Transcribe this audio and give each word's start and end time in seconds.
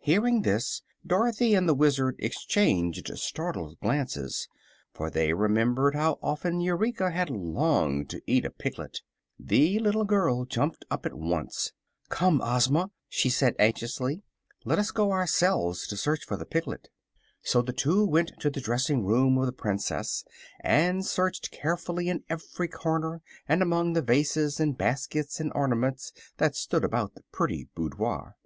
Hearing 0.00 0.42
this, 0.42 0.82
Dorothy 1.06 1.54
and 1.54 1.66
the 1.66 1.72
Wizard 1.72 2.16
exchanged 2.18 3.10
startled 3.16 3.80
glances, 3.80 4.46
for 4.92 5.08
they 5.08 5.32
remembered 5.32 5.94
how 5.94 6.18
often 6.22 6.60
Eureka 6.60 7.10
had 7.10 7.30
longed 7.30 8.10
to 8.10 8.20
eat 8.26 8.44
a 8.44 8.50
piglet. 8.50 9.00
The 9.40 9.78
little 9.78 10.04
girl 10.04 10.44
jumped 10.44 10.84
up 10.90 11.06
at 11.06 11.14
once. 11.14 11.72
"Come, 12.10 12.42
Ozma," 12.42 12.90
she 13.08 13.30
said, 13.30 13.54
anxiously; 13.58 14.20
"let 14.66 14.78
us 14.78 14.90
go 14.90 15.10
ourselves 15.10 15.86
to 15.86 15.96
search 15.96 16.26
for 16.26 16.36
the 16.36 16.44
piglet." 16.44 16.90
So 17.40 17.62
the 17.62 17.72
two 17.72 18.04
went 18.04 18.32
to 18.40 18.50
the 18.50 18.60
dressing 18.60 19.06
room 19.06 19.38
of 19.38 19.46
the 19.46 19.52
Princess 19.52 20.22
and 20.60 21.06
searched 21.06 21.50
carefully 21.50 22.10
in 22.10 22.24
every 22.28 22.68
corner 22.68 23.22
and 23.48 23.62
among 23.62 23.94
the 23.94 24.02
vases 24.02 24.60
and 24.60 24.76
baskets 24.76 25.40
and 25.40 25.50
ornaments 25.54 26.12
that 26.36 26.54
stood 26.56 26.84
about 26.84 27.14
the 27.14 27.22
pretty 27.32 27.68
boudoir. 27.74 28.36